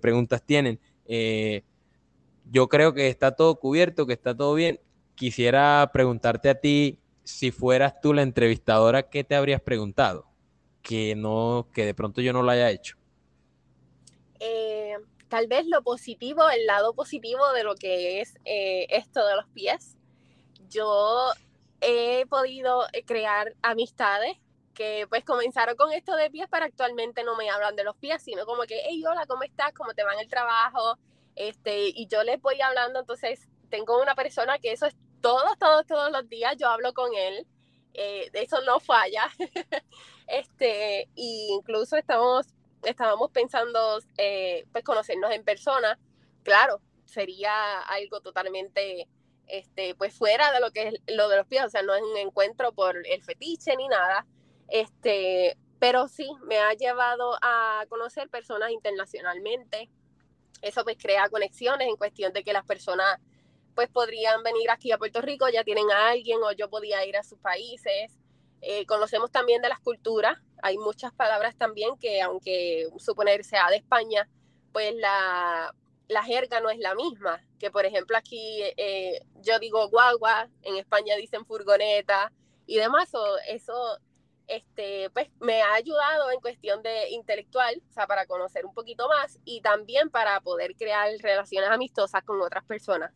[0.00, 0.80] preguntas tienen.
[1.06, 1.62] Eh,
[2.50, 4.80] yo creo que está todo cubierto, que está todo bien.
[5.14, 10.26] Quisiera preguntarte a ti, si fueras tú la entrevistadora, ¿qué te habrías preguntado?
[10.82, 12.97] Que no, que de pronto yo no lo haya hecho.
[14.40, 14.96] Eh,
[15.28, 19.46] tal vez lo positivo, el lado positivo de lo que es eh, esto de los
[19.48, 19.96] pies.
[20.68, 21.30] Yo
[21.80, 24.36] he podido eh, crear amistades
[24.74, 28.22] que pues comenzaron con esto de pies, pero actualmente no me hablan de los pies,
[28.22, 29.72] sino como que, hey, hola, ¿cómo estás?
[29.72, 30.98] ¿Cómo te va en el trabajo?
[31.34, 35.84] Este, y yo les voy hablando, entonces tengo una persona que eso es todos, todos,
[35.86, 37.46] todos los días, yo hablo con él,
[37.92, 39.24] eso no falla,
[40.28, 42.46] este, y incluso estamos
[42.84, 45.98] estábamos pensando eh, pues conocernos en persona,
[46.42, 49.08] claro, sería algo totalmente
[49.46, 52.02] este, pues fuera de lo que es lo de los pies, o sea, no es
[52.02, 54.26] un encuentro por el fetiche ni nada,
[54.68, 59.88] este, pero sí, me ha llevado a conocer personas internacionalmente,
[60.60, 63.18] eso pues crea conexiones en cuestión de que las personas
[63.74, 67.16] pues podrían venir aquí a Puerto Rico, ya tienen a alguien o yo podía ir
[67.16, 68.18] a sus países,
[68.60, 73.76] eh, conocemos también de las culturas, hay muchas palabras también que aunque suponer sea de
[73.76, 74.28] España,
[74.72, 75.74] pues la,
[76.24, 81.16] jerga no es la misma, que por ejemplo aquí eh, yo digo guagua, en España
[81.16, 82.32] dicen furgoneta
[82.66, 83.98] y demás, o eso
[84.48, 89.08] este, pues me ha ayudado en cuestión de intelectual, o sea, para conocer un poquito
[89.08, 93.12] más y también para poder crear relaciones amistosas con otras personas.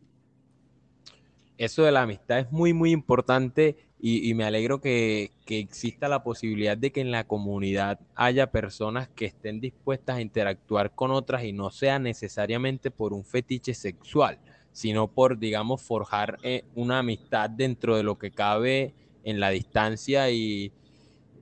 [1.57, 6.77] Eso de la amistad es muy, muy importante y, me alegro que, exista la posibilidad
[6.77, 11.53] de que en la comunidad haya personas que estén dispuestas a interactuar con otras y
[11.53, 14.39] no sea necesariamente por un fetiche sexual,
[14.73, 18.93] sino por, digamos, forjar eh, una amistad dentro de lo que cabe
[19.23, 20.73] en la distancia y,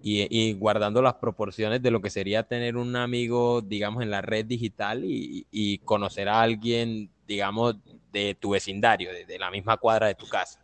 [0.04, 4.46] y, guardando las proporciones de lo que sería tener un amigo, digamos, en la red
[4.46, 7.78] digital y, conocer a alguien, digamos,
[8.12, 10.60] de tu vecindario, de, la misma cuadra de tu casa.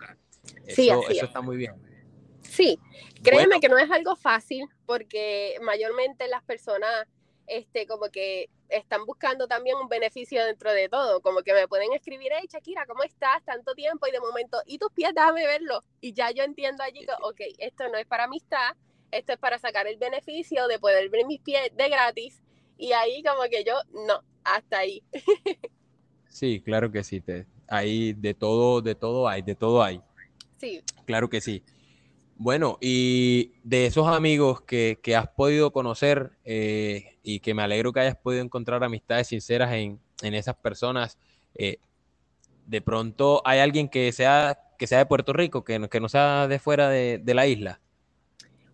[0.68, 1.87] Eso, eso está muy bien.
[2.50, 2.80] Sí,
[3.24, 7.08] créeme que no es algo fácil porque mayormente las personas
[7.48, 11.94] este, como que están buscando también un beneficio dentro de todo, como que me pueden
[11.94, 13.44] escribir, hey Shakira, ¿cómo estás?
[13.46, 15.84] Tanto tiempo y de momento, y tus pies, déjame verlo.
[16.02, 18.76] Y ya yo entiendo allí que, ok, esto no es para amistad,
[19.12, 22.42] esto es para sacar el beneficio de poder ver mis pies de gratis.
[22.78, 23.76] Y ahí como que yo,
[24.06, 25.04] no, hasta ahí.
[26.30, 30.02] Sí, claro que sí, te, ahí de todo, de todo hay, de todo hay.
[30.58, 30.84] Sí.
[31.06, 31.64] Claro que sí.
[32.40, 38.02] Bueno, y de esos amigos que, has podido conocer eh, y que me alegro que
[38.02, 41.18] hayas podido encontrar amistades sinceras en, esas personas,
[41.56, 41.80] eh,
[42.68, 46.10] de pronto hay alguien que sea, que sea de Puerto Rico, que no, que no
[46.10, 47.82] sea de fuera de, la isla.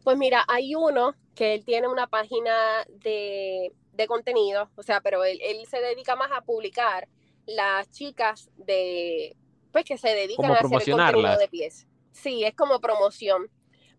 [0.03, 2.53] Pues mira, hay uno que él tiene una página
[2.89, 3.71] de,
[4.09, 5.39] contenido, o sea, pero él,
[5.69, 7.07] se dedica más a publicar
[7.45, 9.37] las chicas de,
[9.71, 11.87] pues que se dedican a hacer el contenido de pies.
[12.13, 13.49] Sí, es como promoción.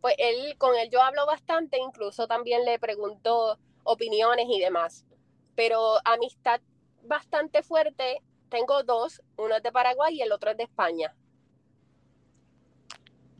[0.00, 5.04] Pues él, con él yo hablo bastante, incluso también le pregunto opiniones y demás.
[5.54, 6.60] Pero amistad
[7.02, 11.14] bastante fuerte, tengo dos, uno es de Paraguay y el otro es de España.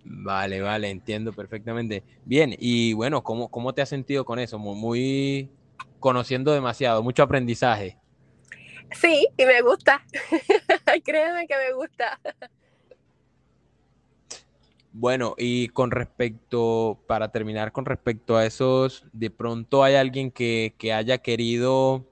[0.05, 2.05] Vale, vale, entiendo perfectamente.
[2.25, 4.59] Bien, y bueno, ¿cómo, cómo te has sentido con eso?
[4.59, 5.51] Muy
[5.99, 7.97] conociendo demasiado, mucho aprendizaje.
[8.93, 10.05] Sí, y me gusta.
[11.05, 12.21] Créeme que me gusta.
[14.97, 20.73] Bueno, y con respecto, para terminar con respecto a esos, de pronto hay alguien que,
[20.95, 22.05] haya querido,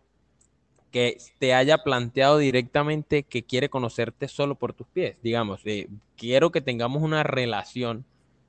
[0.91, 6.51] que te haya planteado directamente que quiere conocerte solo por tus pies, digamos, eh, quiero
[6.51, 8.05] que tengamos una relación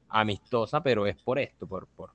[0.09, 2.09] amistosa, pero es por esto, por, por,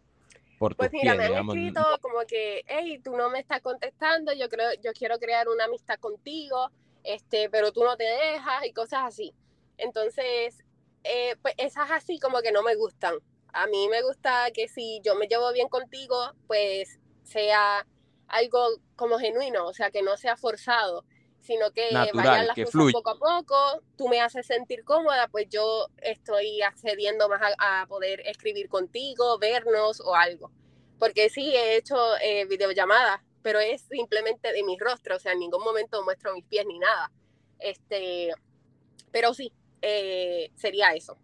[0.58, 4.48] por pues mira, me han escrito como que, hey, tú no me estás contestando, yo
[4.48, 6.68] creo, yo quiero crear una amistad contigo,
[7.04, 9.32] este, pero tú no te dejas y cosas así.
[9.76, 10.64] Entonces,
[11.05, 13.14] eh, pues esas así como que no me gustan.
[13.53, 17.86] A mí me gusta que si yo me llevo bien contigo, pues sea
[18.28, 21.05] algo como genuino, o sea, que no sea forzado,
[21.40, 25.88] sino que vayan las cosas poco a poco, tú me haces sentir cómoda, pues yo
[25.99, 30.51] estoy accediendo más a, poder escribir contigo, vernos o algo.
[30.99, 35.38] Porque sí, he hecho eh, videollamadas, pero es simplemente de mi rostro, o sea, en
[35.38, 37.11] ningún momento muestro mis pies ni nada.
[37.59, 38.32] Este,
[39.11, 39.53] pero sí,
[39.83, 41.16] eh, sería eso.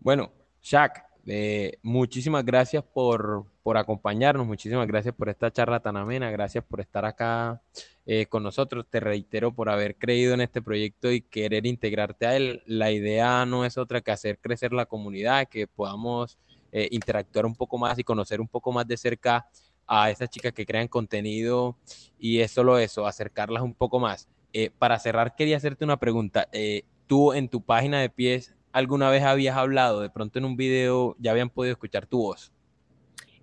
[0.00, 0.32] Bueno,
[0.62, 3.46] Shaq, eh, muchísimas gracias por,
[3.76, 7.60] acompañarnos, muchísimas gracias por esta charla tan amena, gracias por estar acá
[8.06, 8.86] eh, con nosotros.
[8.88, 12.62] Te reitero por haber creído en este proyecto y querer integrarte a él.
[12.66, 16.38] La idea no es otra que hacer crecer la comunidad, que podamos
[16.70, 19.48] interactuar un poco más y conocer un poco más de cerca
[19.88, 21.78] a esas chicas que crean contenido
[22.18, 24.28] y es solo eso, acercarlas un poco más.
[24.52, 26.48] Eh, para cerrar, quería hacerte una pregunta.
[26.52, 30.00] Eh, ¿Tú en tu página de pies alguna vez habías hablado?
[30.00, 32.52] De pronto en un video ya habían podido escuchar tu voz.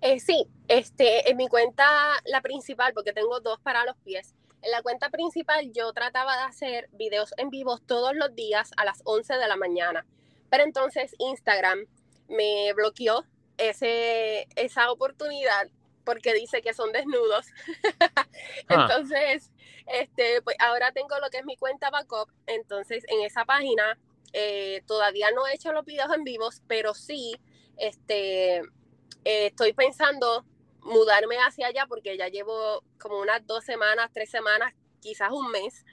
[0.00, 1.86] Eh, sí, este, en mi cuenta,
[2.26, 4.34] la principal, porque tengo dos para los pies.
[4.62, 8.84] En la cuenta principal yo trataba de hacer videos en vivo todos los días a
[8.84, 10.04] las 11 de la mañana.
[10.50, 11.86] Pero entonces Instagram
[12.28, 13.24] me bloqueó
[13.58, 15.68] ese, esa oportunidad
[16.04, 17.46] porque dice que son desnudos.
[18.68, 18.88] Ah.
[18.88, 19.50] entonces,
[19.86, 22.30] este, pues ahora tengo lo que es mi cuenta backup.
[22.46, 23.98] Entonces, en esa página
[24.32, 27.36] eh, todavía no he hecho los videos en vivos, pero sí
[27.76, 30.44] este, eh, estoy pensando
[30.82, 35.84] mudarme hacia allá porque ya llevo como unas dos semanas, tres semanas, quizás un mes,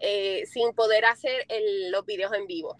[0.00, 1.46] eh, sin poder hacer
[1.90, 2.78] los videos en vivo.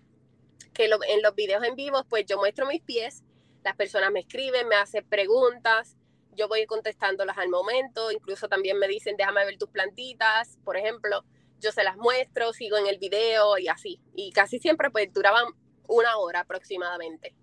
[0.73, 3.25] Que en los videos en vivo, pues yo muestro mis pies,
[3.65, 5.98] las personas me escriben, me hacen preguntas,
[6.39, 11.25] yo voy contestándolas al momento, incluso también me dicen, déjame ver tus plantitas, por ejemplo,
[11.61, 14.01] yo se las muestro, sigo en el video y así.
[14.15, 15.47] Y casi siempre pues duraban
[15.89, 17.35] una hora aproximadamente.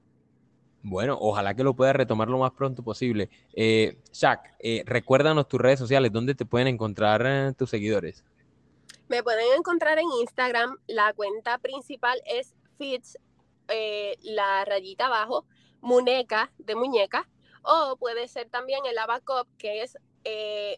[0.81, 3.29] Bueno, ojalá que lo puedas retomar lo más pronto posible.
[3.53, 8.23] Eh, Shaq, eh, recuérdanos tus redes sociales, ¿dónde te pueden encontrar eh, tus seguidores?
[9.07, 13.17] Me pueden encontrar en Instagram, la cuenta principal es Fits,
[14.21, 15.45] la rayita abajo,
[15.81, 17.27] muñeca de muñeca,
[17.65, 20.77] o puede ser también el Abacop, que es eh,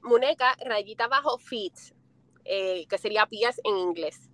[0.65, 1.73] rayita bajo feet,
[2.45, 4.29] eh, que sería pies en inglés.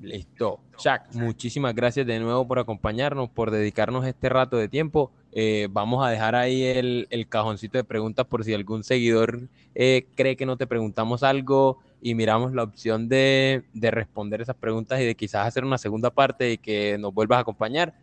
[0.00, 0.60] Listo.
[0.78, 5.10] Jack, muchísimas gracias de nuevo por acompañarnos, por dedicarnos este rato de tiempo.
[5.32, 10.46] Eh, vamos a dejar ahí el, cajoncito de preguntas por si algún seguidor cree que
[10.46, 15.14] no te preguntamos algo y miramos la opción de, de responder esas preguntas y de
[15.14, 17.94] quizás hacer una segunda parte y que nos vuelvas a acompañar.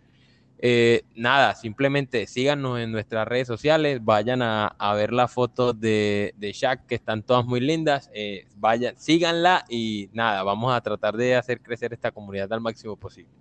[0.59, 6.53] Eh, nada, simplemente síganos en nuestras redes sociales, vayan a, ver las fotos de, de
[6.53, 11.35] Shaq, que están todas muy lindas, eh, vayan, síganla y nada, vamos a tratar de
[11.35, 13.31] hacer crecer esta comunidad al máximo posible.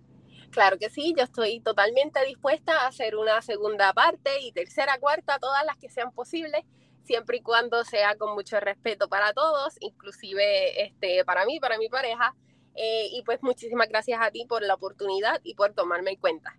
[0.51, 5.39] Claro que sí, yo estoy totalmente dispuesta a hacer una segunda parte y tercera, cuarta,
[5.39, 6.65] todas las que sean posibles,
[7.05, 11.89] siempre y cuando sea con mucho respeto para todos, inclusive este, para mí, para mi
[11.89, 12.35] pareja.
[12.77, 16.57] Eh, y pues muchísimas gracias a ti por la oportunidad y por tomarme en cuenta.